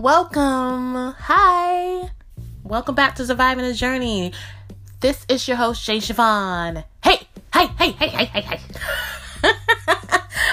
[0.00, 0.94] Welcome.
[1.18, 2.10] Hi.
[2.64, 4.32] Welcome back to Surviving the Journey.
[5.00, 6.84] This is your host, Shay Siobhan.
[7.04, 8.60] Hey, hey, hey, hey, hey, hey, hey.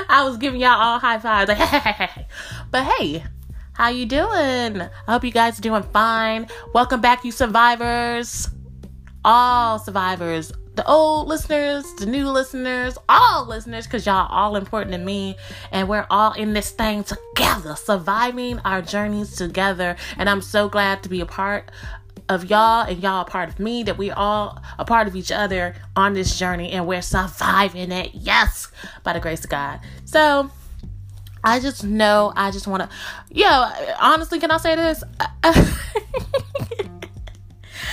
[0.10, 1.50] I was giving y'all all high fives.
[1.58, 2.28] Like.
[2.72, 3.24] But hey,
[3.72, 4.82] how you doing?
[4.82, 6.48] I hope you guys are doing fine.
[6.74, 8.50] Welcome back, you survivors.
[9.24, 10.52] All survivors.
[10.78, 15.36] The old listeners, the new listeners, all listeners, because y'all all important to me.
[15.72, 19.96] And we're all in this thing together, surviving our journeys together.
[20.18, 21.72] And I'm so glad to be a part
[22.30, 25.32] of y'all and y'all a part of me that we're all a part of each
[25.32, 28.68] other on this journey and we're surviving it yes
[29.04, 30.52] by the grace of god so
[31.42, 32.90] i just know i just want to
[33.30, 33.48] yo
[34.02, 35.02] honestly can i say this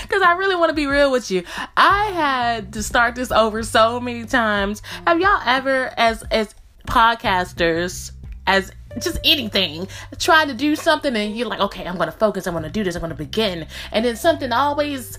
[0.09, 1.45] because I really want to be real with you.
[1.77, 4.83] I had to start this over so many times.
[5.07, 6.55] Have y'all ever, as as
[6.87, 8.13] podcasters,
[8.47, 8.71] as
[9.01, 12.47] just anything, try to do something and you're like, okay, I'm gonna focus.
[12.47, 12.95] I'm gonna do this.
[12.95, 15.19] I'm gonna begin, and then something always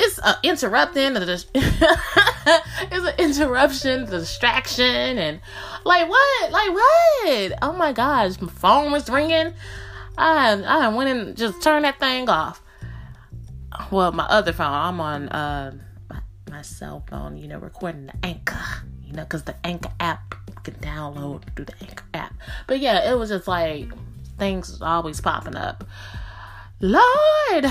[0.00, 1.44] it's an interrupting it's
[3.04, 4.84] an interruption distraction
[5.18, 5.40] and
[5.84, 9.52] like what like what oh my gosh my phone was ringing
[10.16, 12.62] i i went and just turned that thing off
[13.90, 15.72] well, my other phone, I'm on uh,
[16.10, 18.60] my, my cell phone, you know, recording the Anchor,
[19.02, 22.34] you know, because the Anchor app can download through the Anchor app.
[22.66, 23.90] But yeah, it was just like
[24.38, 25.84] things always popping up.
[26.80, 27.66] Lord,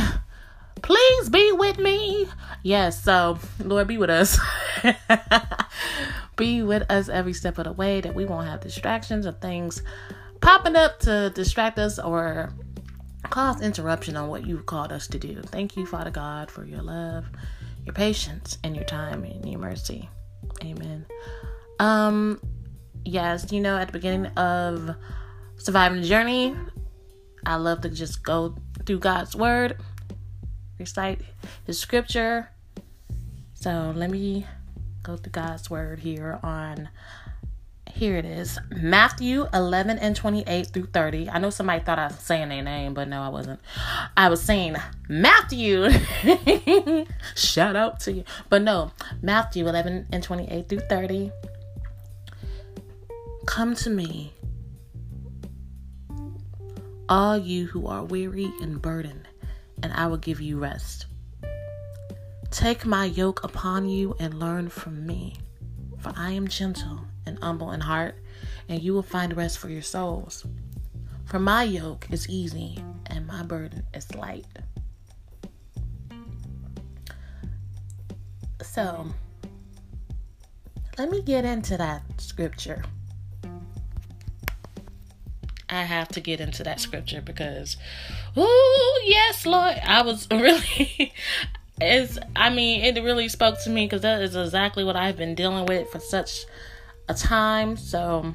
[0.82, 2.28] please be with me.
[2.64, 4.40] Yes, so Lord, be with us.
[6.36, 9.82] be with us every step of the way that we won't have distractions or things
[10.42, 12.54] popping up to distract us or
[13.24, 15.42] cause interruption on what you've called us to do.
[15.42, 17.26] Thank you, Father God, for your love,
[17.86, 20.10] your patience, and your time and your mercy.
[20.64, 21.06] Amen.
[21.80, 22.42] Um,
[23.06, 24.96] yes, you know, at the beginning of
[25.58, 26.56] surviving the journey,
[27.46, 28.56] I love to just go
[28.86, 29.78] through God's word,
[30.80, 31.22] recite
[31.66, 32.50] His scripture.
[33.54, 34.46] So let me
[35.04, 36.90] go through God's word here on
[37.98, 41.32] here it is Matthew 11 and 28 through 30.
[41.32, 43.60] I know somebody thought I was saying their name, but no, I wasn't.
[44.16, 44.76] I was saying
[45.10, 45.90] Matthew.
[47.36, 48.24] Shout out to you.
[48.50, 48.92] But no,
[49.24, 51.32] Matthew 11 and 28 through 30.
[53.48, 54.32] Come to me,
[57.10, 59.28] all you who are weary and burdened,
[59.82, 61.08] and I will give you rest.
[62.52, 65.38] Take my yoke upon you and learn from me,
[65.98, 68.16] for I am gentle and humble in heart,
[68.68, 70.46] and you will find rest for your souls.
[71.26, 74.46] For my yoke is easy and my burden is light.
[78.64, 79.08] So,
[80.98, 82.84] let me get into that scripture.
[85.70, 87.76] I have to get into that scripture because,
[88.36, 89.78] oh, yes, Lord.
[89.84, 91.14] I was really,
[91.82, 95.36] it's, I mean, it really spoke to me because that is exactly what I've been
[95.36, 96.46] dealing with for such
[97.08, 97.78] a time.
[97.78, 98.34] So,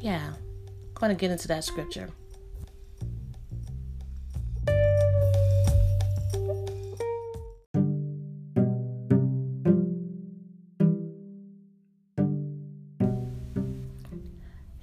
[0.00, 0.32] yeah,
[0.94, 2.10] going to get into that scripture.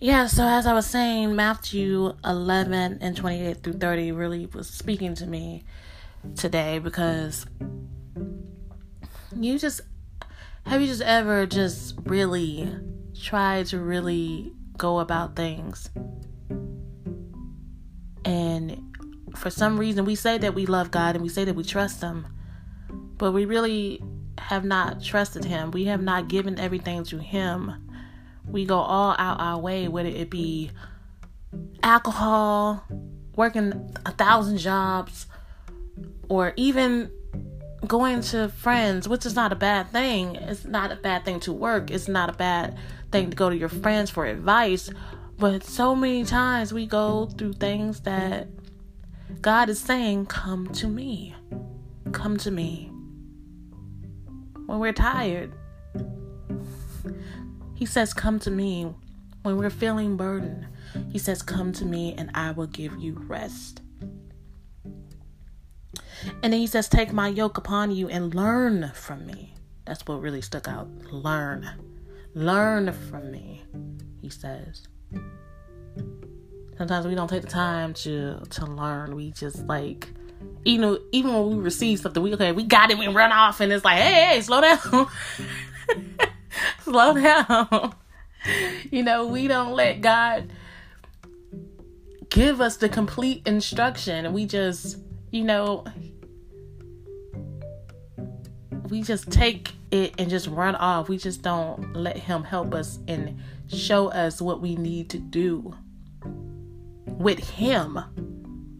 [0.03, 5.13] Yeah, so as I was saying, Matthew 11 and 28 through 30 really was speaking
[5.13, 5.63] to me
[6.35, 7.45] today because
[9.35, 9.81] you just
[10.65, 12.69] have you just ever just really
[13.19, 15.89] tried to really go about things?
[18.23, 18.95] And
[19.35, 22.01] for some reason, we say that we love God and we say that we trust
[22.01, 22.27] Him,
[23.17, 24.03] but we really
[24.37, 25.71] have not trusted Him.
[25.71, 27.87] We have not given everything to Him.
[28.47, 30.71] We go all out our way, whether it be
[31.83, 32.83] alcohol,
[33.35, 35.27] working a thousand jobs,
[36.29, 37.11] or even
[37.87, 40.35] going to friends, which is not a bad thing.
[40.35, 41.89] It's not a bad thing to work.
[41.89, 42.77] It's not a bad
[43.11, 44.89] thing to go to your friends for advice.
[45.37, 48.47] But so many times we go through things that
[49.41, 51.35] God is saying, Come to me.
[52.11, 52.91] Come to me.
[54.67, 55.51] When we're tired,
[57.73, 58.93] He says, Come to me.
[59.41, 60.67] When we're feeling burdened,
[61.11, 63.80] He says, Come to me and I will give you rest.
[66.43, 69.55] And then he says, Take my yoke upon you and learn from me.
[69.85, 70.87] That's what really stuck out.
[71.11, 71.69] Learn.
[72.33, 73.63] Learn from me,
[74.21, 74.87] he says.
[76.77, 79.15] Sometimes we don't take the time to to learn.
[79.15, 80.07] We just like
[80.63, 83.59] you know, even when we receive something, we okay, we got it, we run off
[83.59, 85.07] and it's like, hey, hey, slow down.
[86.83, 87.95] slow down.
[88.91, 90.51] you know, we don't let God
[92.29, 94.31] give us the complete instruction.
[94.33, 94.97] We just,
[95.31, 95.85] you know,
[98.91, 101.07] we just take it and just run off.
[101.07, 105.73] We just don't let him help us and show us what we need to do
[107.05, 107.97] with him.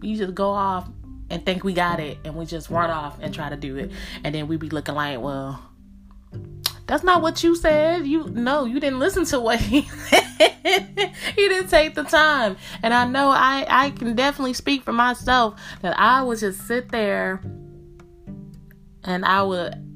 [0.01, 0.89] We just go off
[1.29, 3.91] and think we got it and we just run off and try to do it.
[4.25, 5.63] And then we be looking like, well,
[6.87, 8.05] that's not what you said.
[8.05, 12.57] You no, you didn't listen to what he he didn't take the time.
[12.83, 16.89] And I know I I can definitely speak for myself that I would just sit
[16.89, 17.41] there
[19.05, 19.90] and I would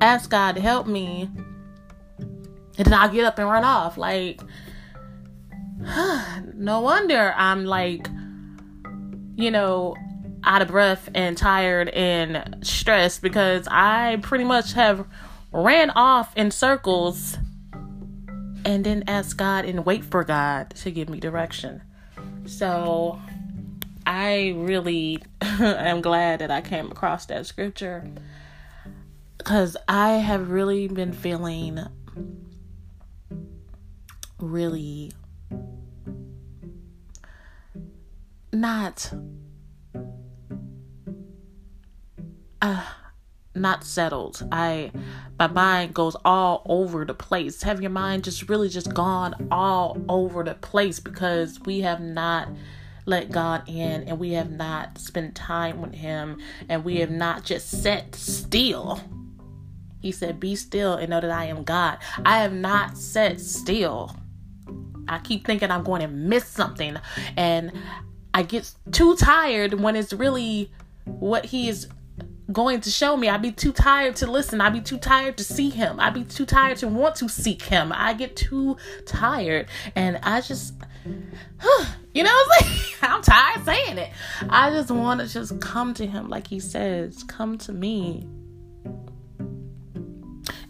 [0.00, 1.30] ask God to help me.
[2.18, 3.96] And then I'll get up and run off.
[3.98, 4.40] Like
[6.54, 8.08] no wonder I'm like
[9.36, 9.94] you know
[10.44, 15.06] out of breath and tired and stressed because I pretty much have
[15.52, 17.36] ran off in circles
[18.64, 21.82] and then ask God and wait for God to give me direction.
[22.46, 23.20] So
[24.06, 28.04] I really am glad that I came across that scripture
[29.48, 31.78] because I have really been feeling
[34.38, 35.10] really
[38.52, 39.10] not
[42.60, 42.84] uh
[43.54, 44.46] not settled.
[44.52, 44.92] I
[45.38, 47.62] my mind goes all over the place.
[47.62, 52.50] Have your mind just really just gone all over the place because we have not
[53.06, 57.44] let God in and we have not spent time with him and we have not
[57.44, 59.00] just sat still.
[60.00, 61.98] He said, Be still and know that I am God.
[62.24, 64.14] I have not sat still.
[65.08, 66.96] I keep thinking I'm going to miss something
[67.36, 67.72] and
[68.34, 70.70] I get too tired when it's really
[71.04, 71.88] what he is
[72.52, 73.28] going to show me.
[73.28, 74.60] I'd be too tired to listen.
[74.60, 76.00] I'd be too tired to see him.
[76.00, 77.92] I'd be too tired to want to seek him.
[77.94, 79.68] I get too tired.
[79.94, 80.74] And I just,
[82.14, 82.82] you know I'm saying?
[83.02, 84.10] I'm tired saying it.
[84.48, 88.26] I just want to just come to him like he says, come to me.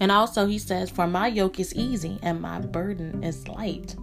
[0.00, 3.96] And also, he says, For my yoke is easy and my burden is light.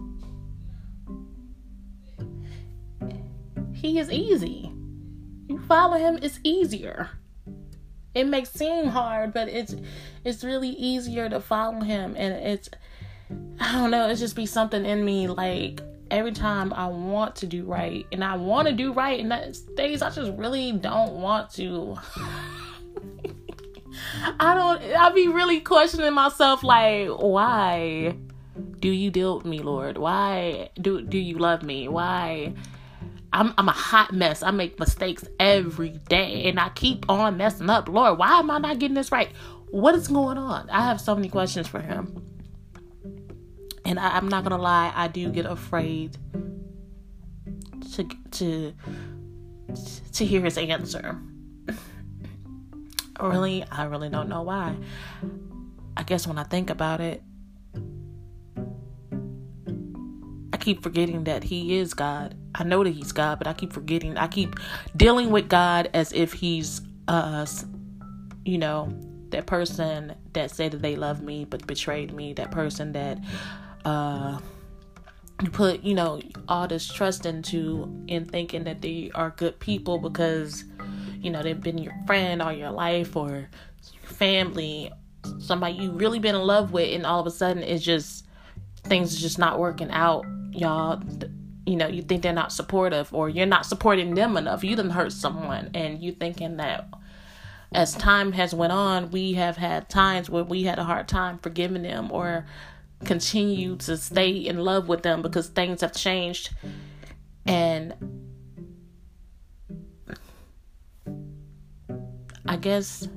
[3.72, 4.72] He is easy.
[5.48, 7.10] You follow him, it's easier
[8.16, 9.76] it may seem hard, but it's
[10.24, 12.70] it's really easier to follow him and it's
[13.60, 17.46] I don't know, it's just be something in me like every time I want to
[17.46, 21.12] do right and I want to do right and that days I just really don't
[21.12, 21.98] want to.
[24.40, 28.16] I don't I be really questioning myself like why
[28.80, 29.98] do you deal with me, Lord?
[29.98, 31.88] Why do do you love me?
[31.88, 32.54] Why
[33.32, 34.42] I'm, I'm a hot mess.
[34.42, 37.88] I make mistakes every day and I keep on messing up.
[37.88, 39.30] Lord, why am I not getting this right?
[39.70, 40.70] What is going on?
[40.70, 42.22] I have so many questions for him.
[43.84, 46.16] And I, I'm not gonna lie, I do get afraid
[47.92, 48.74] to to
[50.12, 51.20] to hear his answer.
[53.20, 54.76] Really, I really don't know why.
[55.96, 57.22] I guess when I think about it,
[60.52, 63.72] I keep forgetting that he is God I know that he's God, but I keep
[63.72, 64.16] forgetting.
[64.16, 64.56] I keep
[64.96, 67.46] dealing with God as if he's uh
[68.44, 68.88] you know,
[69.30, 73.18] that person that said that they love me but betrayed me, that person that
[73.84, 74.38] uh
[75.42, 79.98] you put, you know, all this trust into in thinking that they are good people
[79.98, 80.64] because
[81.26, 83.48] you know, they've been your friend all your life or
[84.04, 84.92] family,
[85.40, 88.24] somebody you really been in love with and all of a sudden it's just
[88.84, 91.02] things just not working out, y'all
[91.66, 94.62] you know, you think they're not supportive or you're not supporting them enough.
[94.62, 96.88] You didn't hurt someone and you thinking that
[97.72, 101.38] as time has went on, we have had times where we had a hard time
[101.38, 102.46] forgiving them or
[103.04, 106.54] continue to stay in love with them because things have changed
[107.44, 107.94] and
[112.48, 113.08] I guess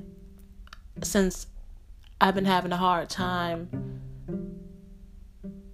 [1.02, 1.46] since
[2.20, 3.68] I've been having a hard time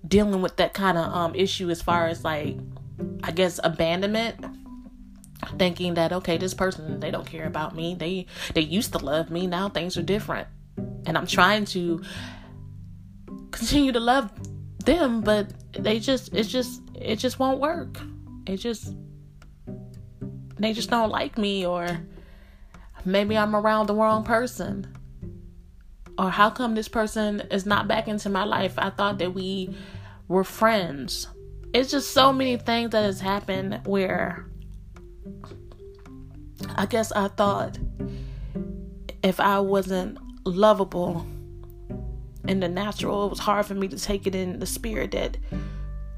[0.07, 2.57] dealing with that kind of um issue as far as like
[3.23, 4.45] I guess abandonment
[5.59, 7.95] thinking that okay this person they don't care about me.
[7.95, 9.47] They they used to love me.
[9.47, 10.49] Now things are different.
[11.07, 12.03] And I'm trying to
[13.51, 14.31] continue to love
[14.85, 18.01] them but they just it's just it just won't work.
[18.47, 18.95] It just
[20.59, 21.87] they just don't like me or
[23.07, 24.95] maybe I'm around the wrong person
[26.19, 29.77] or how come this person is not back into my life I thought that we
[30.29, 31.29] were friends.
[31.73, 34.47] It's just so many things that has happened where
[36.75, 37.79] I guess I thought
[39.23, 41.27] if I wasn't lovable
[42.49, 45.37] in the natural, it was hard for me to take it in the spirit that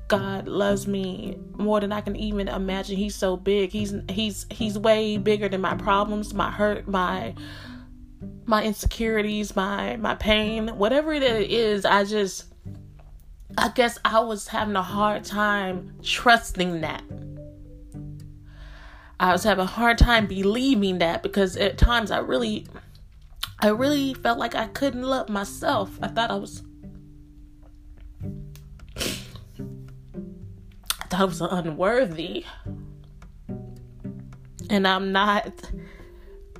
[0.08, 2.96] God loves me more than I can even imagine.
[2.96, 3.70] He's so big.
[3.70, 7.34] He's he's he's way bigger than my problems, my hurt, my
[8.46, 11.84] my insecurities, my my pain, whatever it is.
[11.84, 12.46] I just
[13.58, 17.02] I guess I was having a hard time trusting that.
[19.20, 22.66] I was having a hard time believing that because at times I really
[23.60, 25.98] I really felt like I couldn't love myself.
[26.00, 26.62] I thought I was
[31.12, 32.44] I was unworthy.
[34.70, 35.70] And I'm not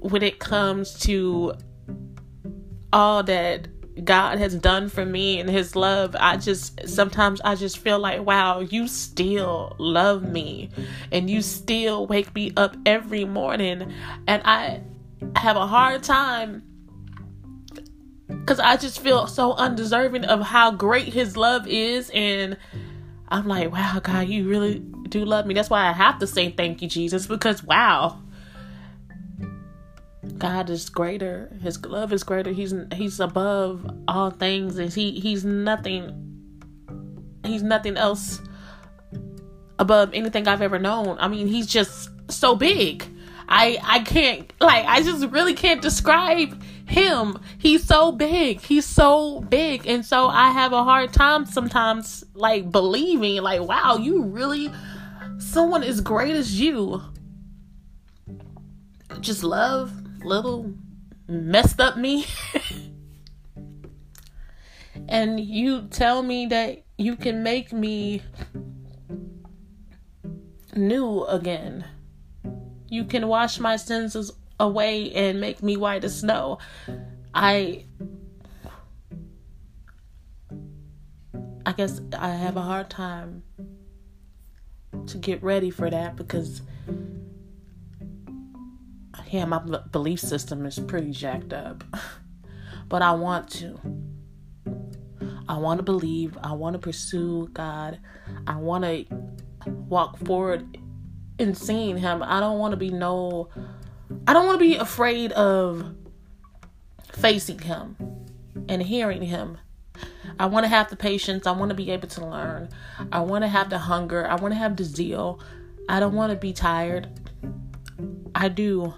[0.00, 1.54] when it comes to
[2.92, 3.68] all that
[4.04, 6.16] God has done for me and his love.
[6.18, 10.70] I just sometimes I just feel like, wow, you still love me
[11.12, 13.92] and you still wake me up every morning
[14.26, 14.82] and I
[15.36, 16.62] have a hard time
[18.46, 22.56] cuz I just feel so undeserving of how great his love is and
[23.30, 24.32] I'm like, wow, God, mm-hmm.
[24.32, 25.54] you really do love me.
[25.54, 28.20] That's why I have to say thank you, Jesus, because wow.
[30.36, 31.50] God is greater.
[31.62, 32.50] His love is greater.
[32.50, 36.24] He's he's above all things and he he's nothing
[37.44, 38.40] he's nothing else
[39.78, 41.16] above anything I've ever known.
[41.18, 43.04] I mean, he's just so big.
[43.48, 47.38] I I can't like I just really can't describe him.
[47.58, 48.60] He's so big.
[48.60, 49.86] He's so big.
[49.86, 54.70] And so I have a hard time sometimes like believing like wow, you really
[55.38, 57.02] someone as great as you
[59.20, 59.92] just love
[60.24, 60.72] little
[61.26, 62.26] messed up me.
[65.08, 68.22] and you tell me that you can make me
[70.74, 71.84] new again.
[72.88, 76.58] You can wash my sins away and make me white as snow.
[77.34, 77.84] I
[81.64, 83.42] I guess I have a hard time
[85.06, 86.62] to get ready for that because
[89.30, 89.58] yeah, my
[89.92, 91.84] belief system is pretty jacked up.
[92.88, 93.78] but I want to.
[95.48, 96.38] I want to believe.
[96.42, 97.98] I want to pursue God.
[98.46, 99.04] I want to
[99.66, 100.78] walk forward
[101.38, 102.22] in seeing Him.
[102.22, 103.48] I don't want to be no
[104.26, 105.94] I don't want to be afraid of
[107.12, 107.96] facing him
[108.68, 109.58] and hearing him.
[110.38, 111.46] I want to have the patience.
[111.46, 112.68] I want to be able to learn.
[113.12, 114.26] I want to have the hunger.
[114.26, 115.40] I want to have the zeal.
[115.88, 117.08] I don't want to be tired.
[118.34, 118.94] I do.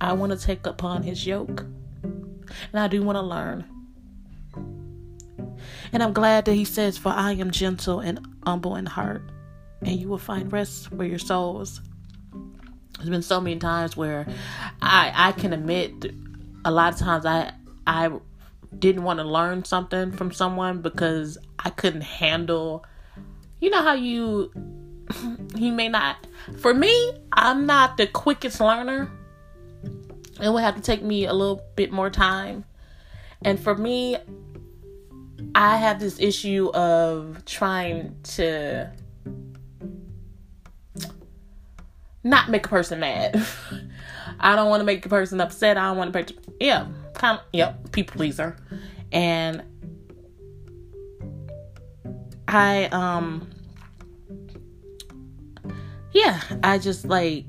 [0.00, 1.66] I want to take upon his yoke.
[2.02, 3.64] And I do want to learn.
[5.92, 9.22] And I'm glad that he says, For I am gentle and humble in heart,
[9.82, 11.80] and you will find rest for your souls
[12.98, 14.26] there's been so many times where
[14.82, 16.12] I I can admit
[16.64, 17.52] a lot of times I
[17.86, 18.10] I
[18.76, 22.84] didn't want to learn something from someone because I couldn't handle
[23.60, 24.52] you know how you
[25.56, 26.26] he may not
[26.58, 29.10] for me I'm not the quickest learner.
[30.40, 32.64] It would have to take me a little bit more time.
[33.42, 34.16] And for me
[35.54, 38.90] I have this issue of trying to
[42.28, 43.42] not make a person mad.
[44.40, 45.76] I don't want to make a person upset.
[45.76, 48.56] I don't want to, make yeah, kind of, yep, people pleaser.
[49.10, 49.62] And
[52.46, 53.50] I, um,
[56.12, 57.46] yeah, I just like,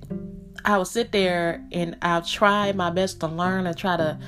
[0.66, 4.20] I will sit there and I'll try my best to learn and try to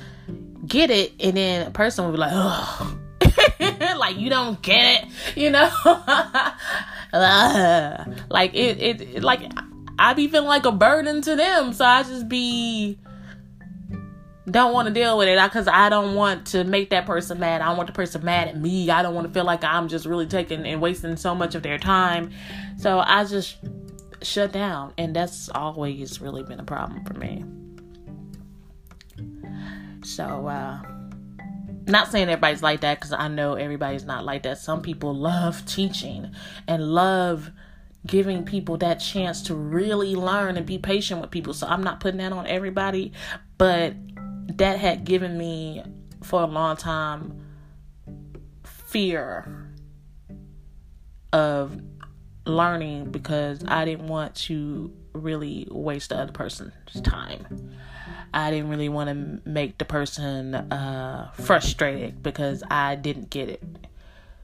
[0.66, 1.12] get it.
[1.20, 2.98] And then a person will be like, oh,
[3.96, 5.70] like you don't get it, you know?
[8.30, 9.42] like it, it, like
[10.02, 11.72] I be feeling like a burden to them.
[11.72, 12.98] So I just be
[14.50, 17.60] don't want to deal with it because I don't want to make that person mad.
[17.60, 18.90] I don't want the person mad at me.
[18.90, 21.62] I don't want to feel like I'm just really taking and wasting so much of
[21.62, 22.30] their time.
[22.78, 23.58] So I just
[24.22, 27.44] shut down, and that's always really been a problem for me.
[30.02, 30.82] So, uh,
[31.86, 34.58] not saying everybody's like that because I know everybody's not like that.
[34.58, 36.32] Some people love teaching
[36.66, 37.52] and love
[38.06, 41.54] giving people that chance to really learn and be patient with people.
[41.54, 43.12] So I'm not putting that on everybody,
[43.58, 43.94] but
[44.58, 45.82] that had given me
[46.22, 47.40] for a long time
[48.64, 49.70] fear
[51.32, 51.80] of
[52.44, 57.72] learning because I didn't want to really waste the other person's time.
[58.34, 63.62] I didn't really want to make the person uh, frustrated because I didn't get it.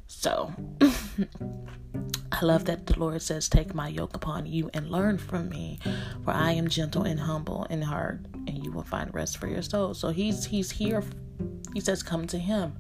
[0.07, 0.53] So
[2.31, 5.79] I love that the Lord says, Take my yoke upon you and learn from me,
[6.25, 9.63] for I am gentle and humble in heart, and you will find rest for your
[9.63, 9.95] soul.
[9.95, 11.03] So he's he's here.
[11.75, 12.75] He says, Come to him.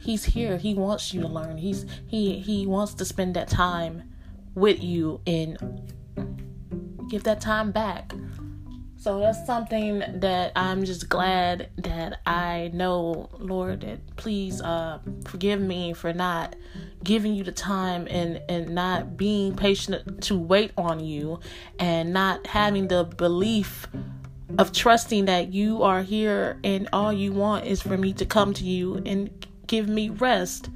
[0.00, 0.56] He's here.
[0.56, 1.58] He wants you to learn.
[1.58, 4.02] He's he he wants to spend that time
[4.54, 5.92] with you and
[7.08, 8.12] give that time back.
[9.02, 15.60] So that's something that I'm just glad that I know, Lord, that please uh, forgive
[15.60, 16.54] me for not
[17.02, 21.40] giving you the time and, and not being patient to wait on you
[21.80, 23.88] and not having the belief
[24.56, 28.54] of trusting that you are here and all you want is for me to come
[28.54, 30.70] to you and give me rest.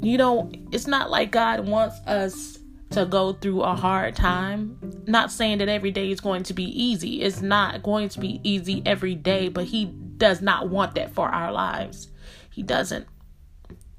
[0.00, 2.58] You know, it's not like God wants us
[2.92, 4.78] to go through a hard time.
[5.06, 7.22] Not saying that every day is going to be easy.
[7.22, 11.28] It's not going to be easy every day, but He does not want that for
[11.28, 12.08] our lives.
[12.50, 13.06] He doesn't.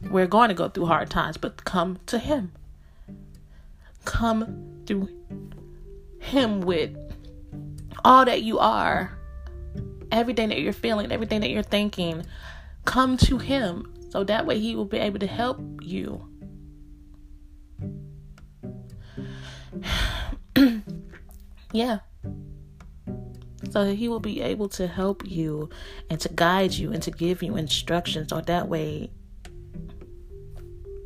[0.01, 2.51] We're going to go through hard times, but come to Him.
[4.05, 5.09] Come to
[6.19, 6.95] Him with
[8.05, 9.17] all that you are,
[10.12, 12.25] everything that you're feeling, everything that you're thinking.
[12.85, 16.27] Come to Him so that way He will be able to help you
[21.74, 22.00] yeah.
[23.72, 25.70] So he will be able to help you
[26.10, 29.10] and to guide you and to give you instructions so that way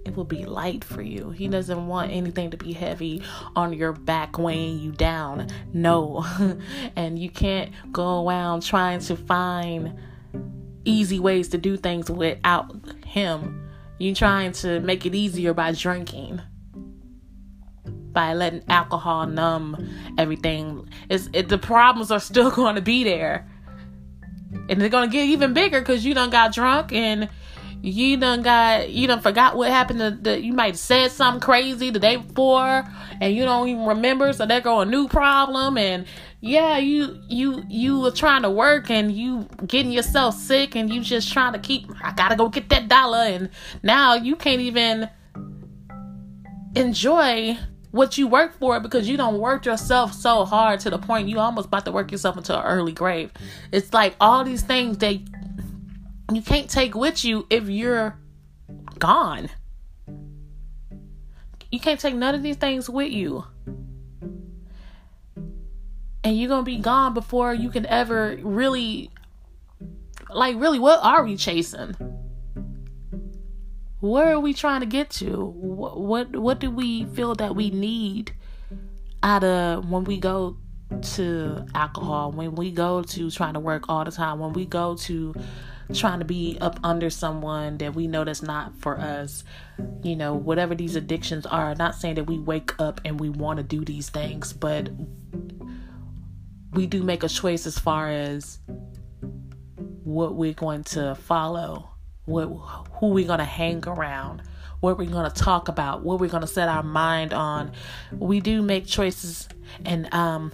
[0.05, 1.29] it will be light for you.
[1.31, 3.21] He doesn't want anything to be heavy
[3.55, 5.47] on your back, weighing you down.
[5.73, 6.25] No.
[6.95, 9.99] and you can't go around trying to find
[10.85, 12.73] easy ways to do things without
[13.05, 13.69] him.
[13.99, 16.41] You're trying to make it easier by drinking
[18.17, 19.77] by letting alcohol numb
[20.17, 20.89] everything.
[21.07, 23.47] It's it, the problems are still going to be there,
[24.67, 27.29] and they're going to get even bigger because you done got drunk and
[27.83, 31.91] you done got you done forgot what happened the you might have said something crazy
[31.91, 32.83] the day before
[33.21, 35.77] and you don't even remember so there go a new problem.
[35.77, 36.07] And
[36.41, 41.01] yeah you you you were trying to work and you getting yourself sick and you
[41.01, 43.19] just trying to keep i gotta go get that dollar.
[43.19, 43.51] And
[43.83, 45.07] now you can't even
[46.75, 47.59] enjoy
[47.91, 51.39] what you work for because you don't work yourself so hard to the point you
[51.39, 53.31] almost about to work yourself into an early grave.
[53.71, 55.17] It's like all these things that
[56.33, 58.17] you can't take with you if you're
[58.99, 59.49] gone.
[61.71, 63.45] You can't take none of these things with you.
[66.23, 69.11] And you're going to be gone before you can ever really
[70.29, 71.95] like really what are we chasing?
[73.99, 75.45] Where are we trying to get to?
[75.45, 78.33] What what, what do we feel that we need
[79.23, 80.57] out of when we go
[81.01, 84.95] to alcohol, when we go to trying to work all the time, when we go
[84.95, 85.33] to
[85.93, 89.43] trying to be up under someone that we know that's not for us,
[90.03, 91.73] you know, whatever these addictions are.
[91.75, 94.89] Not saying that we wake up and we want to do these things, but
[96.73, 98.59] we do make a choice as far as
[100.03, 101.89] what we're going to follow
[102.27, 102.45] what
[102.99, 104.43] who we're going to hang around
[104.79, 107.71] what we're going to talk about what we're going to set our mind on.
[108.11, 109.47] We do make choices
[109.85, 110.51] and um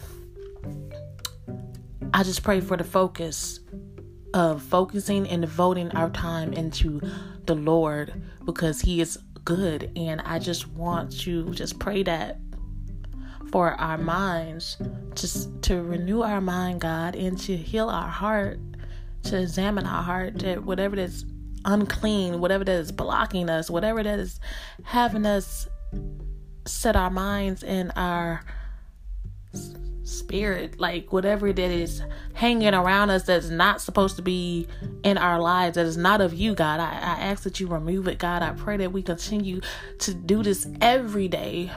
[2.13, 3.59] i just pray for the focus
[4.33, 6.99] of focusing and devoting our time into
[7.45, 9.91] the lord because he is good.
[9.95, 12.39] And i just want to just pray that
[13.51, 14.77] for our minds
[15.15, 18.59] just to renew our mind god and to heal our heart
[19.23, 21.23] to examine our heart that whatever that's
[21.65, 24.39] unclean, whatever that is blocking us, whatever that is
[24.84, 25.67] having us
[26.65, 28.43] set our minds and our
[30.04, 32.02] spirit, like whatever that is
[32.34, 34.67] hanging around us that's not supposed to be
[35.04, 36.80] in our lives, that is not of you, God.
[36.80, 38.41] I, I ask that you remove it, God.
[38.41, 39.62] I pray that we continue
[39.99, 41.71] to do this every day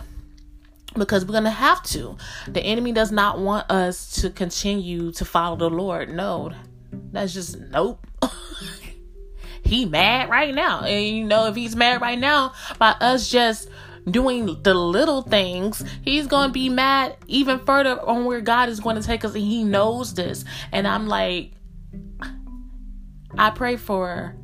[0.95, 2.17] because we're going to have to.
[2.49, 6.09] The enemy does not want us to continue to follow the Lord.
[6.11, 6.53] No,
[7.13, 8.07] that's just nope.
[9.67, 10.81] he mad right now.
[10.81, 13.69] And you know, if he's mad right now by us just
[14.11, 18.81] doing the little things, he's going to be mad even further on where God is
[18.81, 19.35] going to take us.
[19.35, 20.45] And he knows this.
[20.73, 21.53] And I'm like,
[23.37, 24.37] I pray for,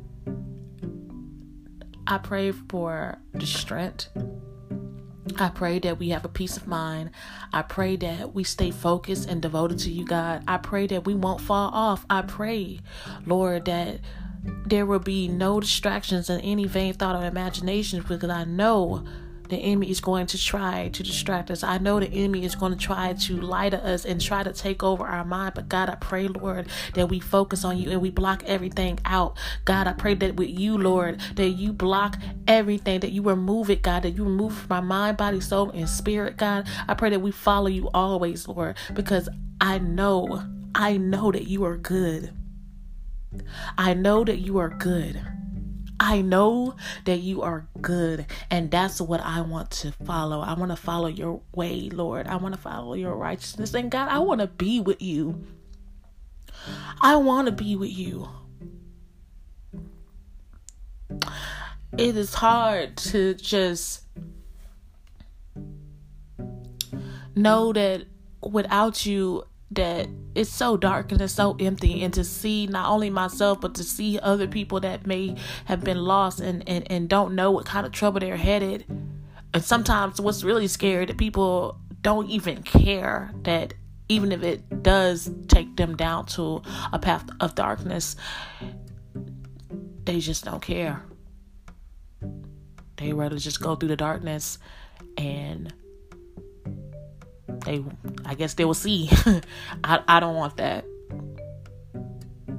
[2.05, 4.09] I pray for the strength.
[5.39, 7.11] I pray that we have a peace of mind.
[7.53, 10.43] I pray that we stay focused and devoted to you, God.
[10.47, 12.05] I pray that we won't fall off.
[12.09, 12.81] I pray,
[13.25, 14.01] Lord, that
[14.43, 19.03] there will be no distractions in any vain thought or imagination because I know
[19.49, 21.63] the enemy is going to try to distract us.
[21.63, 24.53] I know the enemy is going to try to lie to us and try to
[24.53, 25.53] take over our mind.
[25.55, 29.37] But God, I pray, Lord, that we focus on you and we block everything out.
[29.65, 33.81] God, I pray that with you, Lord, that you block everything, that you remove it,
[33.81, 36.67] God, that you remove my mind, body, soul, and spirit, God.
[36.87, 39.29] I pray that we follow you always, Lord, because
[39.61, 42.31] I know, I know that you are good.
[43.77, 45.21] I know that you are good.
[45.99, 50.41] I know that you are good, and that's what I want to follow.
[50.41, 52.27] I want to follow your way, Lord.
[52.27, 53.73] I want to follow your righteousness.
[53.73, 55.45] And God, I want to be with you.
[57.01, 58.27] I want to be with you.
[61.97, 64.03] It is hard to just
[67.35, 68.05] know that
[68.41, 73.09] without you that it's so dark and it's so empty and to see not only
[73.09, 77.35] myself but to see other people that may have been lost and, and, and don't
[77.35, 78.85] know what kind of trouble they're headed.
[79.53, 83.73] And sometimes what's really scary that people don't even care that
[84.09, 88.15] even if it does take them down to a path of darkness
[90.05, 91.01] they just don't care.
[92.97, 94.57] They rather just go through the darkness
[95.17, 95.73] and
[97.47, 97.83] they
[98.25, 99.09] I guess they will see.
[99.83, 100.85] I I don't want that.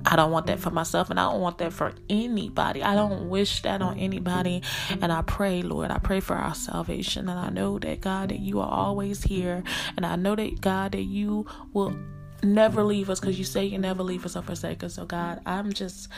[0.07, 2.83] I don't want that for myself and I don't want that for anybody.
[2.83, 4.63] I don't wish that on anybody.
[5.01, 7.29] And I pray, Lord, I pray for our salvation.
[7.29, 9.63] And I know that, God, that you are always here.
[9.97, 11.97] And I know that, God, that you will
[12.43, 14.95] never leave us because you say you never leave us or forsake us.
[14.95, 16.09] So, God, I'm just.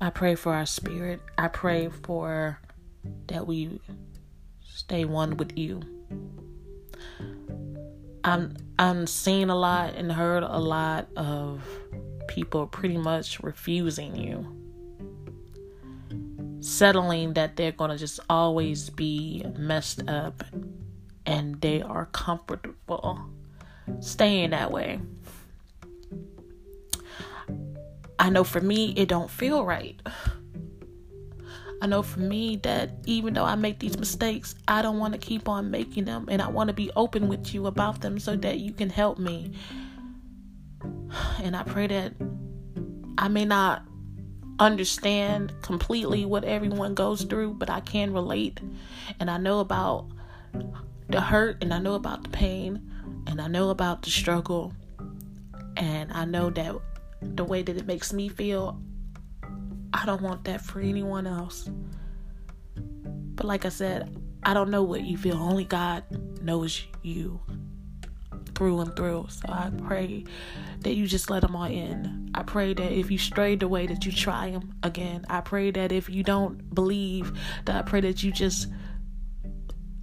[0.00, 1.20] I pray for our spirit.
[1.36, 2.58] I pray for
[3.28, 3.80] that we
[4.64, 5.82] stay one with you.
[8.24, 11.62] I'm I'm seeing a lot and heard a lot of
[12.28, 14.56] people pretty much refusing you.
[16.60, 20.44] Settling that they're going to just always be messed up
[21.26, 23.20] and they are comfortable
[24.00, 25.00] staying that way.
[28.20, 30.00] I know for me it don't feel right.
[31.82, 35.18] I know for me that even though I make these mistakes, I don't want to
[35.18, 36.28] keep on making them.
[36.30, 39.18] And I want to be open with you about them so that you can help
[39.18, 39.52] me.
[41.42, 42.12] And I pray that
[43.16, 43.84] I may not
[44.58, 48.60] understand completely what everyone goes through, but I can relate.
[49.18, 50.10] And I know about
[51.08, 52.92] the hurt, and I know about the pain,
[53.26, 54.74] and I know about the struggle.
[55.78, 56.76] And I know that
[57.22, 58.80] the way that it makes me feel,
[59.92, 61.68] I don't want that for anyone else.
[62.76, 65.36] But like I said, I don't know what you feel.
[65.36, 66.04] Only God
[66.42, 67.40] knows you
[68.54, 69.26] through and through.
[69.28, 70.24] So I pray
[70.80, 72.30] that you just let them all in.
[72.34, 75.24] I pray that if you strayed away, that you try them again.
[75.28, 77.32] I pray that if you don't believe,
[77.64, 78.68] that I pray that you just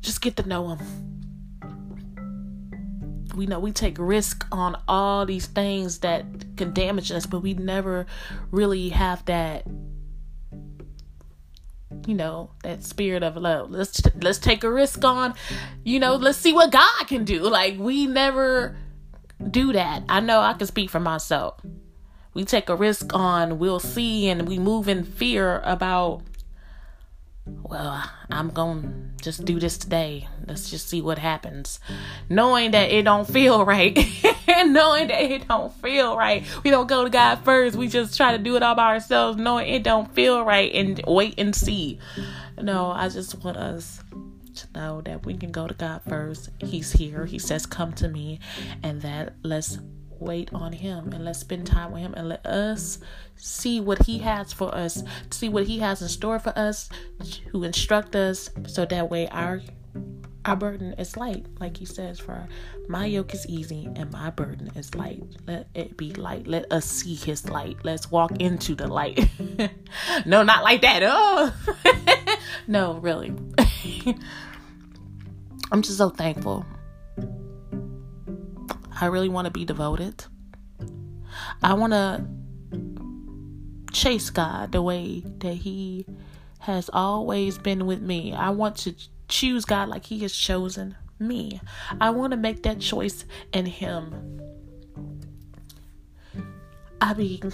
[0.01, 1.07] just get to know them
[3.37, 6.25] we know we take risk on all these things that
[6.57, 8.05] can damage us, but we never
[8.51, 9.65] really have that
[12.05, 15.33] you know that spirit of love let's let's take a risk on
[15.83, 17.41] you know let's see what god can do.
[17.41, 18.77] Like we never
[19.51, 20.03] do that.
[20.09, 21.59] I know i can speak for myself.
[22.33, 26.21] We take a risk on we'll see and we move in fear about
[27.63, 30.27] well, I'm going to just do this today.
[30.45, 31.79] Let's just see what happens.
[32.29, 33.97] Knowing that it don't feel right.
[34.47, 36.45] and knowing that it don't feel right.
[36.63, 37.75] We don't go to God first.
[37.75, 41.01] We just try to do it all by ourselves knowing it don't feel right and
[41.07, 41.99] wait and see.
[42.61, 44.01] No, I just want us
[44.55, 46.49] to know that we can go to God first.
[46.59, 47.25] He's here.
[47.25, 48.39] He says, "Come to me."
[48.81, 49.77] And that let's
[50.19, 52.99] wait on him and let's spend time with him and let us
[53.35, 56.89] see what he has for us see what he has in store for us
[57.51, 59.61] to instruct us so that way our
[60.45, 62.47] our burden is light like he says for
[62.87, 65.21] my yoke is easy and my burden is light.
[65.45, 66.47] Let it be light.
[66.47, 67.77] Let us see his light.
[67.83, 69.29] Let's walk into the light.
[70.25, 71.01] No not like that.
[71.03, 71.53] Oh.
[72.67, 73.33] No really.
[75.71, 76.65] I'm just so thankful
[78.99, 80.25] I really want to be devoted.
[81.61, 82.25] I want to
[83.91, 86.05] chase God the way that He
[86.59, 88.33] has always been with me.
[88.33, 88.95] I want to
[89.27, 91.61] choose God like He has chosen me.
[92.01, 94.41] I want to make that choice in Him.
[96.99, 97.53] I mean,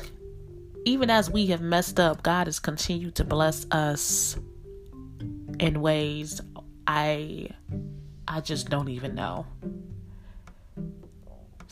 [0.85, 4.37] even as we have messed up, God has continued to bless us
[5.59, 6.41] in ways
[6.87, 7.49] I
[8.27, 9.45] I just don't even know.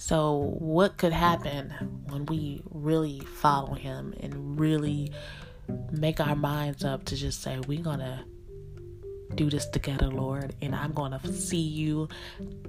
[0.02, 1.70] So, what could happen
[2.10, 5.12] when we really follow Him and really
[5.92, 8.26] make our minds up to just say, We're going to
[9.36, 12.10] do this together, Lord, and I'm going to see you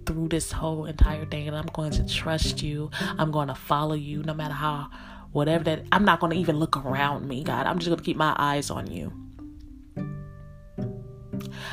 [0.05, 2.91] through this whole entire thing, and I'm going to trust you.
[3.01, 4.91] I'm going to follow you no matter how,
[5.33, 7.67] whatever that, I'm not going to even look around me, God.
[7.67, 9.11] I'm just going to keep my eyes on you.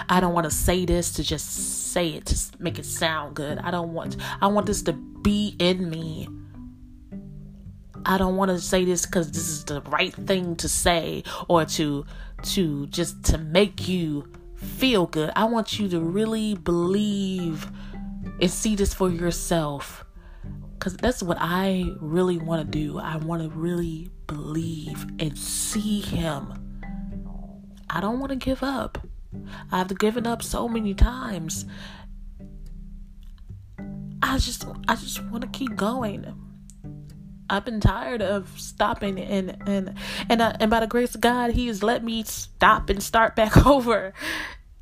[0.08, 3.58] I don't want to say this to just say it to make it sound good.
[3.60, 6.28] I don't want I want this to be in me.
[8.06, 11.66] I don't want to say this cuz this is the right thing to say or
[11.66, 12.06] to
[12.44, 15.32] to just to make you feel good.
[15.36, 17.70] I want you to really believe
[18.42, 20.06] and see this for yourself.
[20.80, 23.00] Cuz that's what I really want to do.
[23.00, 26.54] I want to really believe and see him.
[27.90, 29.00] I don't want to give up.
[29.72, 31.66] I've given up so many times.
[34.22, 36.26] I just I just want to keep going.
[37.50, 39.96] I've been tired of stopping and and
[40.30, 43.36] and uh, and by the grace of God, He has let me stop and start
[43.36, 44.14] back over.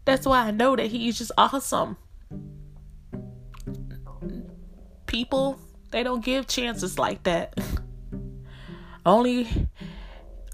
[0.06, 1.98] That's why I know that He's just awesome.
[5.06, 5.60] People,
[5.92, 7.58] they don't give chances like that.
[9.06, 9.48] only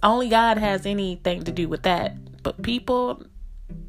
[0.04, 2.44] only God has anything to do with that.
[2.44, 3.26] But people,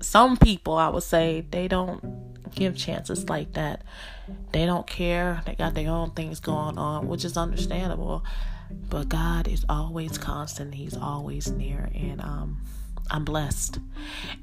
[0.00, 3.82] some people, I would say, they don't give chances like that.
[4.52, 5.42] They don't care.
[5.46, 8.24] They got their own things going on, which is understandable.
[8.88, 10.74] But God is always constant.
[10.74, 11.90] He's always near.
[11.94, 12.60] And um,
[13.10, 13.78] I'm blessed.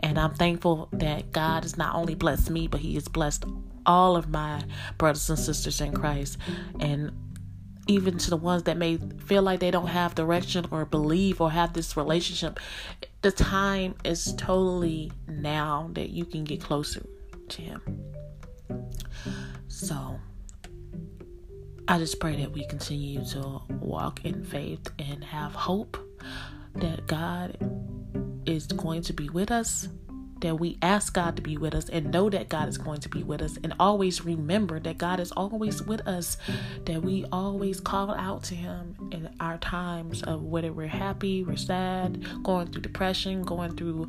[0.02, 3.46] And I'm thankful that God has not only blessed me, but He has blessed
[3.86, 4.64] all of my
[4.98, 6.38] brothers and sisters in Christ.
[6.80, 7.12] And
[7.88, 11.52] even to the ones that may feel like they don't have direction or believe or
[11.52, 12.60] have this relationship,
[13.22, 17.06] the time is totally now that you can get closer
[17.50, 17.82] to Him.
[19.68, 20.20] So,
[21.88, 25.98] I just pray that we continue to walk in faith and have hope
[26.76, 27.58] that God
[28.46, 29.88] is going to be with us
[30.42, 33.10] that we ask God to be with us and know that God is going to
[33.10, 36.38] be with us and always remember that God is always with us,
[36.86, 41.56] that we always call out to Him in our times of whether we're happy, we're
[41.56, 44.08] sad, going through depression, going through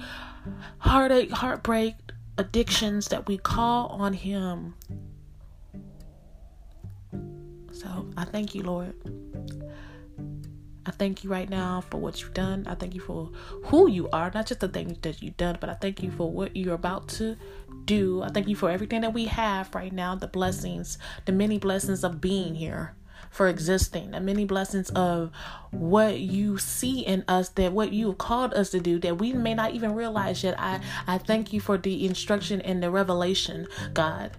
[0.79, 1.95] heartache, heartbreak,
[2.39, 4.75] addictions, that we call on Him.
[7.73, 8.95] So I thank you, Lord.
[10.85, 12.67] I thank you right now for what you've done.
[12.67, 13.31] I thank you for
[13.65, 16.31] who you are, not just the things that you've done, but I thank you for
[16.31, 17.37] what you're about to
[17.85, 18.23] do.
[18.23, 22.03] I thank you for everything that we have right now, the blessings, the many blessings
[22.03, 22.95] of being here,
[23.31, 25.31] for existing, the many blessings of
[25.71, 29.33] what you see in us, that what you have called us to do, that we
[29.33, 30.59] may not even realize yet.
[30.59, 34.33] I, I thank you for the instruction and the revelation, God.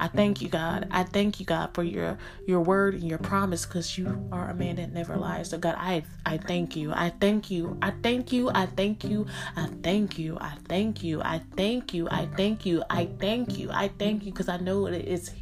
[0.00, 0.88] I thank you, God.
[0.90, 4.54] I thank you, God, for your your word and your promise, because you are a
[4.54, 5.50] man that never lies.
[5.50, 6.90] So, God, I I thank you.
[6.92, 7.76] I thank you.
[7.82, 8.50] I thank you.
[8.54, 9.26] I thank you.
[9.56, 10.38] I thank you.
[10.40, 11.20] I thank you.
[11.20, 12.08] I thank you.
[12.10, 12.82] I thank you.
[12.88, 13.70] I thank you.
[13.70, 15.32] I thank you because I know it is.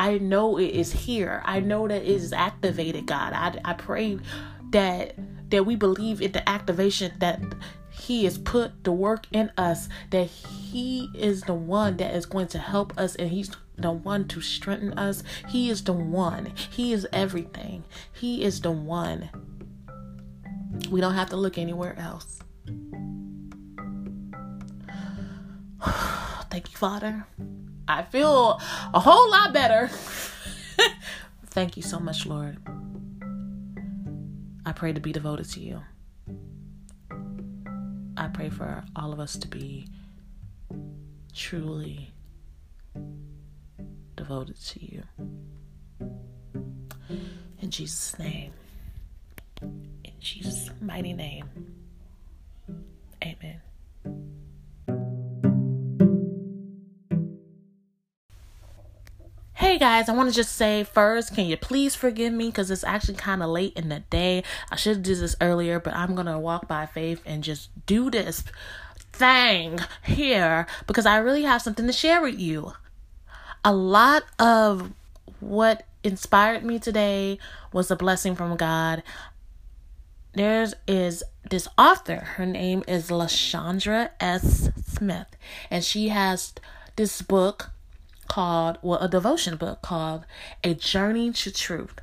[0.00, 1.40] I know it is here.
[1.44, 3.32] I know that it is activated, God.
[3.34, 4.18] I I pray
[4.70, 5.14] that
[5.50, 7.40] that we believe in the activation that
[7.90, 12.46] he has put the work in us that he is the one that is going
[12.46, 15.22] to help us and he's the one to strengthen us.
[15.48, 16.52] He is the one.
[16.70, 17.84] He is everything.
[18.12, 19.30] He is the one.
[20.90, 22.40] We don't have to look anywhere else.
[26.50, 27.26] Thank you, Father.
[27.86, 28.60] I feel
[28.92, 29.88] a whole lot better.
[31.46, 32.58] Thank you so much, Lord.
[34.66, 35.80] I pray to be devoted to you.
[38.16, 39.86] I pray for all of us to be
[41.34, 42.12] truly
[44.28, 45.02] devoted to you.
[47.62, 48.52] In Jesus' name.
[49.62, 51.46] In Jesus' mighty name.
[53.24, 53.62] Amen.
[59.54, 62.84] Hey guys, I want to just say first, can you please forgive me because it's
[62.84, 64.44] actually kind of late in the day.
[64.70, 68.44] I should did this earlier, but I'm gonna walk by faith and just do this
[69.10, 72.74] thing here because I really have something to share with you
[73.68, 74.94] a lot of
[75.40, 77.38] what inspired me today
[77.70, 79.02] was a blessing from God.
[80.32, 82.16] There is this author.
[82.16, 84.70] Her name is LaShondra S.
[84.86, 85.26] Smith,
[85.70, 86.54] and she has
[86.96, 87.68] this book
[88.26, 90.24] called, well, a devotion book called
[90.64, 92.00] A Journey to Truth.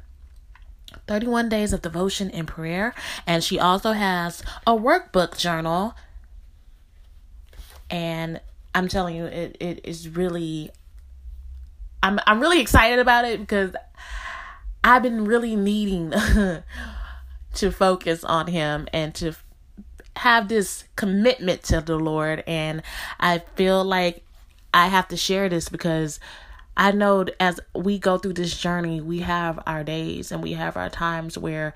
[1.08, 2.94] 31 days of devotion and prayer.
[3.26, 5.96] And she also has a workbook journal.
[7.90, 8.40] And
[8.76, 10.72] I'm telling you, it, it is really
[12.04, 13.76] I'm I'm really excited about it because
[14.84, 16.12] I've been really needing
[17.56, 19.36] to focus on him and to
[20.18, 22.44] have this commitment to the Lord.
[22.48, 22.84] And
[23.20, 24.24] I feel like
[24.74, 26.20] I have to share this because
[26.78, 30.78] I know as we go through this journey, we have our days and we have
[30.78, 31.74] our times where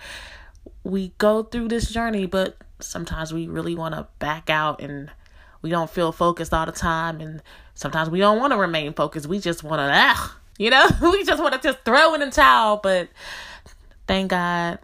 [0.84, 5.10] we go through this journey, but sometimes we really want to back out and
[5.62, 7.42] we don't feel focused all the time and
[7.74, 9.28] sometimes we don't want to remain focused.
[9.28, 12.32] We just want to ah, you know, we just want to just throw in the
[12.32, 13.10] towel, but
[14.08, 14.80] thank God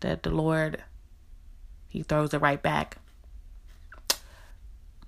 [0.00, 0.82] that the Lord
[1.88, 2.98] he throws it right back.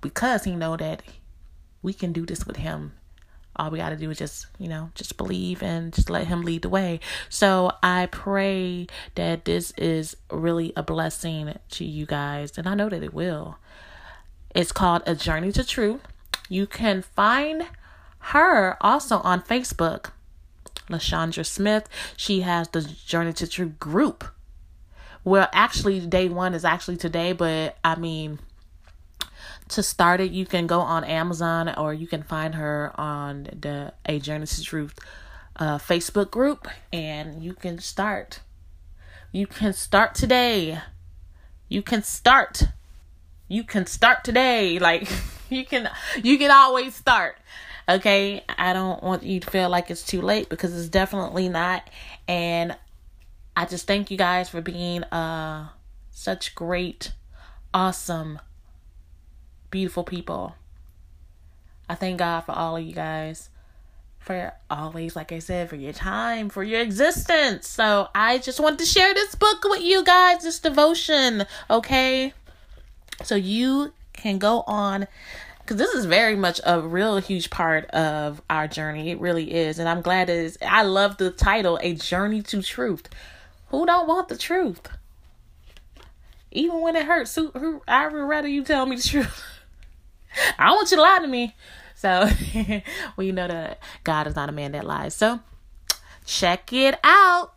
[0.01, 1.03] Because he know that
[1.83, 2.93] we can do this with him.
[3.57, 6.43] All we got to do is just you know just believe and just let him
[6.43, 7.01] lead the way.
[7.29, 12.89] So i pray that this is really a blessing to you guys and i know
[12.89, 13.59] that it will
[14.55, 16.01] it's called a journey to truth
[16.49, 17.67] you can find
[18.19, 20.11] her also on facebook
[20.89, 24.25] lashandra smith she has the journey to truth group
[25.25, 28.39] well actually day one is actually today but i mean
[29.71, 33.93] to start it, you can go on Amazon or you can find her on the
[34.07, 34.99] A Journey to Truth
[35.57, 38.41] uh, Facebook group and you can start.
[39.33, 40.81] You can start today.
[41.69, 42.65] You can start.
[43.51, 44.79] You can start today.
[44.91, 45.09] Like
[45.51, 45.91] you can
[46.23, 47.37] you can always start.
[47.89, 48.45] Okay?
[48.49, 51.83] I don't want you to feel like it's too late because it's definitely not.
[52.29, 52.77] And
[53.57, 55.69] I just thank you guys for being uh
[56.11, 57.13] such great
[57.75, 58.39] awesome
[59.71, 60.55] beautiful people.
[61.89, 63.49] I thank God for all of you guys.
[64.19, 67.67] For always, like I said, for your time, for your existence.
[67.67, 72.35] So I just want to share this book with you guys, this devotion, okay?
[73.25, 75.07] So you can go on
[75.71, 79.11] because this is very much a real huge part of our journey.
[79.11, 79.79] It really is.
[79.79, 80.59] And I'm glad it is.
[80.61, 83.09] I love the title, A Journey to Truth.
[83.69, 84.81] Who don't want the truth?
[86.51, 89.45] Even when it hurts, who, who I would rather you tell me the truth.
[90.59, 91.55] I want you to lie to me.
[91.95, 92.29] So
[93.17, 95.15] we know that God is not a man that lies.
[95.15, 95.39] So
[96.27, 97.53] check it out.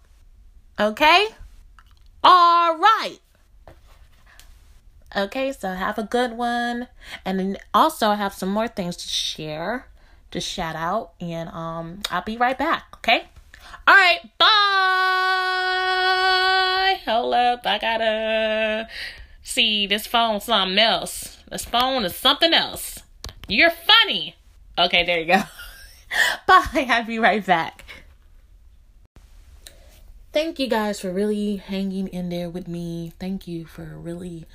[0.80, 1.30] Okay?
[2.24, 3.18] All right.
[5.16, 6.88] Okay, so have a good one.
[7.24, 9.88] And then also I have some more things to share,
[10.32, 13.28] to shout out, and um I'll be right back, okay?
[13.88, 14.50] All right, bye.
[17.06, 18.88] Hold up, I gotta
[19.44, 21.38] see this phone something else.
[21.52, 23.00] This phone is something else.
[23.48, 24.36] You're funny.
[24.78, 25.44] Okay, there you go.
[26.48, 26.88] Bye.
[26.90, 27.86] I'll be right back.
[30.32, 33.14] Thank you guys for really hanging in there with me.
[33.20, 34.46] Thank you for really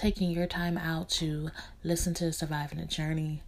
[0.00, 1.50] taking your time out to
[1.84, 3.42] listen to Surviving the Journey.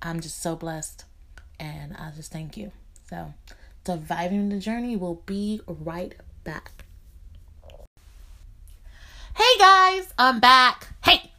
[0.00, 1.04] I'm just so blessed
[1.60, 2.72] and I just thank you.
[3.10, 3.34] So,
[3.86, 6.70] Surviving the Journey will be right back.
[9.34, 10.88] Hey guys, I'm back.
[11.04, 11.30] Hey,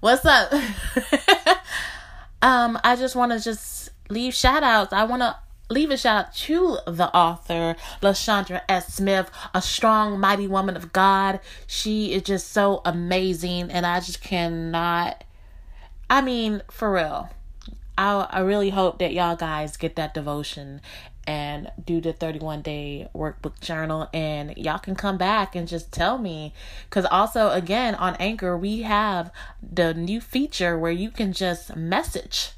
[0.00, 0.50] What's up?
[2.42, 4.94] um, I just want to just leave shout outs.
[4.94, 5.36] I want to
[5.68, 8.94] leave a shout out to the author, LaShandra S.
[8.94, 11.40] Smith, a strong, mighty woman of God.
[11.66, 15.24] She is just so amazing, and I just cannot.
[16.08, 17.30] I mean, for real.
[17.96, 20.80] I I really hope that y'all guys get that devotion
[21.26, 26.16] and do the 31 day workbook journal and y'all can come back and just tell
[26.16, 26.54] me
[26.88, 32.52] cuz also again on anchor we have the new feature where you can just message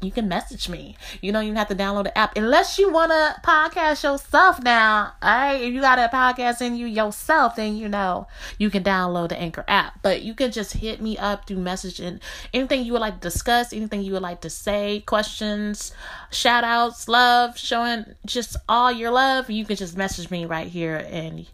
[0.00, 0.96] you can message me.
[1.20, 5.14] You don't even have to download the app unless you want to podcast yourself now.
[5.22, 8.26] All right, if you got a podcast in you yourself, then you know
[8.58, 10.02] you can download the Anchor app.
[10.02, 12.20] But you can just hit me up through messaging
[12.52, 15.92] anything you would like to discuss, anything you would like to say, questions,
[16.30, 19.50] shout outs, love, showing just all your love.
[19.50, 21.46] You can just message me right here and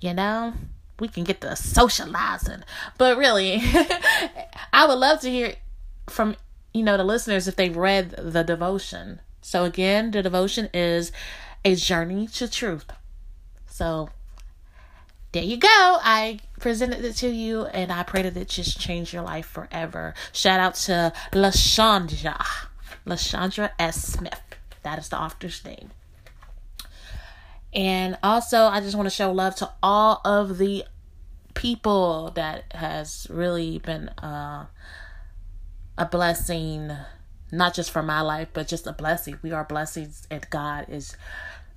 [0.00, 0.52] you know
[1.00, 2.64] we can get the socializing.
[2.98, 3.62] But really,
[4.72, 5.54] I would love to hear
[6.08, 6.36] from
[6.72, 9.20] you know, the listeners if they've read the devotion.
[9.40, 11.12] So again, the devotion is
[11.64, 12.86] a journey to truth.
[13.66, 14.10] So
[15.32, 15.68] there you go.
[15.70, 20.14] I presented it to you and I pray that it just changed your life forever.
[20.32, 22.44] Shout out to LaShandra.
[23.06, 24.02] LaShandra S.
[24.02, 24.40] Smith.
[24.82, 25.90] That is the author's name.
[27.72, 30.84] And also I just want to show love to all of the
[31.54, 34.66] people that has really been uh
[35.98, 36.92] a blessing
[37.50, 39.38] not just for my life but just a blessing.
[39.42, 41.16] We are blessings and god is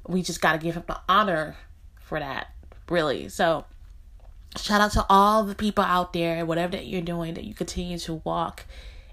[0.07, 1.57] we just got to give him the honor
[1.99, 2.53] for that
[2.89, 3.27] really.
[3.29, 3.65] So
[4.57, 7.97] shout out to all the people out there whatever that you're doing that you continue
[7.97, 8.65] to walk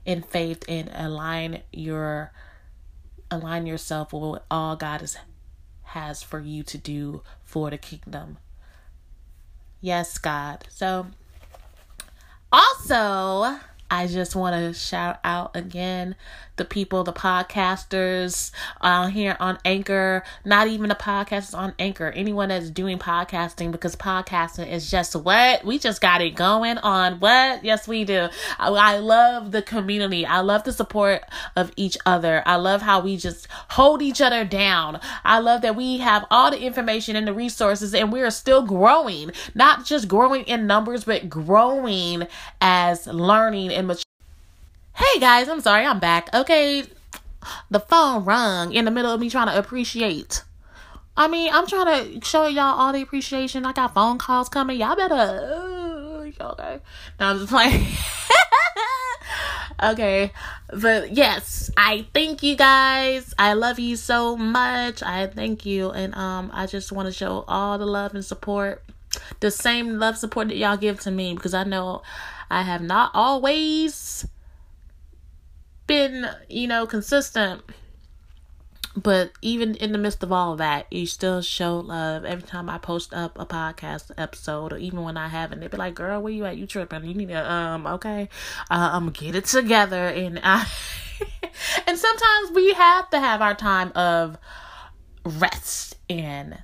[0.04, 2.32] in faith and align your
[3.30, 5.16] align yourself with what all god is
[5.82, 8.36] has for you to do for the kingdom.
[9.80, 10.66] Yes god.
[10.70, 11.06] So
[12.52, 13.58] also
[13.90, 16.14] I just want to shout out again
[16.56, 22.50] the people, the podcasters uh, here on Anchor, not even the podcasters on Anchor, anyone
[22.50, 27.20] that's doing podcasting because podcasting is just what we just got it going on.
[27.20, 27.64] What?
[27.64, 28.28] Yes, we do.
[28.58, 30.26] I, I love the community.
[30.26, 31.22] I love the support
[31.56, 32.42] of each other.
[32.44, 35.00] I love how we just hold each other down.
[35.24, 38.62] I love that we have all the information and the resources and we are still
[38.62, 42.26] growing, not just growing in numbers, but growing
[42.60, 44.04] as learning and maturing
[44.94, 46.28] Hey guys, I'm sorry, I'm back.
[46.34, 46.82] Okay,
[47.70, 50.42] the phone rung in the middle of me trying to appreciate.
[51.16, 53.64] I mean, I'm trying to show y'all all the appreciation.
[53.64, 54.80] I got phone calls coming.
[54.80, 55.14] Y'all better.
[55.14, 56.80] Uh, okay.
[57.20, 57.86] Now I'm just playing.
[59.82, 60.32] okay.
[60.72, 63.34] But yes, I thank you guys.
[63.38, 65.02] I love you so much.
[65.02, 65.90] I thank you.
[65.90, 68.82] And um I just want to show all the love and support.
[69.40, 72.02] The same love support that y'all give to me because I know
[72.50, 74.26] I have not always
[75.86, 77.62] been, you know, consistent.
[78.96, 82.24] But even in the midst of all of that, you still show love.
[82.24, 85.76] Every time I post up a podcast episode, or even when I haven't, they be
[85.76, 86.56] like, "Girl, where you at?
[86.56, 87.04] You tripping?
[87.04, 88.28] You need to um, okay,
[88.70, 90.66] uh, gonna get it together." And I,
[91.86, 94.36] and sometimes we have to have our time of
[95.24, 96.58] rest and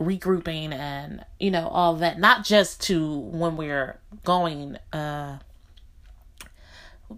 [0.00, 2.18] regrouping, and you know all that.
[2.18, 5.38] Not just to when we're going uh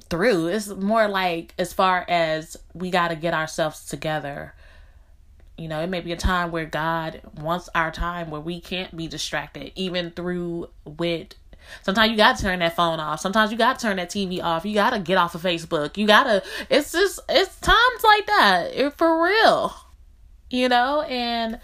[0.08, 0.48] through.
[0.48, 4.54] It's more like as far as we got to get ourselves together.
[5.56, 8.94] You know, it may be a time where God wants our time where we can't
[8.94, 11.34] be distracted, even through with.
[11.82, 13.20] Sometimes you got to turn that phone off.
[13.20, 14.64] Sometimes you got to turn that TV off.
[14.64, 15.96] You got to get off of Facebook.
[15.96, 18.70] You got to, it's just, it's times like that.
[18.72, 19.74] It, for real.
[20.48, 21.58] You know, and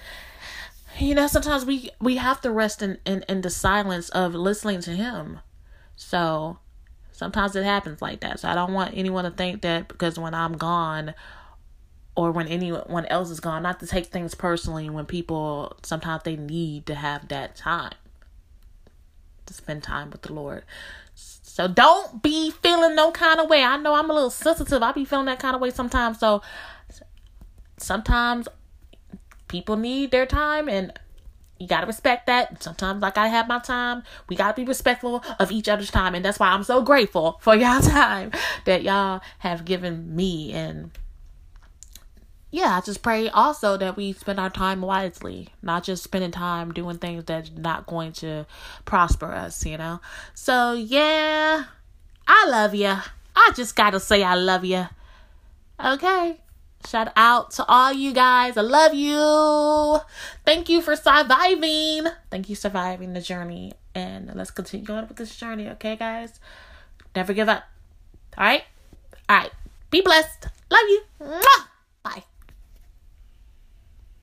[0.99, 4.80] you know sometimes we we have to rest in, in in the silence of listening
[4.80, 5.40] to him
[5.97, 6.59] so
[7.22, 8.40] Sometimes it happens like that.
[8.40, 11.14] So I don't want anyone to think that because when I'm gone
[12.16, 16.34] or when anyone else is gone, not to take things personally when people sometimes they
[16.34, 17.93] need to have that time
[19.47, 20.64] to spend time with the Lord.
[21.14, 23.62] So don't be feeling no kind of way.
[23.62, 24.82] I know I'm a little sensitive.
[24.82, 26.18] I be feeling that kind of way sometimes.
[26.18, 26.43] So
[27.76, 28.49] sometimes
[29.53, 30.93] people need their time and
[31.59, 32.61] you gotta respect that.
[32.61, 36.25] Sometimes, like I have my time, we gotta be respectful of each other's time, and
[36.25, 38.33] that's why I'm so grateful for y'all time
[38.65, 40.53] that y'all have given me.
[40.53, 40.91] And
[42.51, 46.73] yeah, I just pray also that we spend our time wisely, not just spending time
[46.73, 48.45] doing things that's not going to
[48.85, 50.01] prosper us, you know.
[50.35, 51.65] So yeah,
[52.27, 52.97] I love you.
[53.37, 54.89] I just gotta say I love you.
[55.83, 56.41] Okay.
[56.87, 58.57] Shout out to all you guys.
[58.57, 60.01] I love you.
[60.45, 62.07] Thank you for surviving.
[62.30, 63.72] Thank you surviving the journey.
[63.95, 66.41] And let's continue on with this journey, okay, guys?
[67.14, 67.64] Never give up.
[68.37, 68.64] All right?
[69.28, 69.53] All right.
[69.91, 70.49] Be blessed.
[70.70, 71.03] Love you.
[72.03, 72.24] Bye.